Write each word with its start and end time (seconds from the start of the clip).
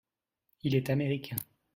Il 0.63 0.73
est 0.73 0.89
américain. 0.89 1.35